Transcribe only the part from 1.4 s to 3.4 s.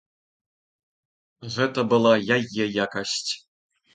Гэта была яе якасць.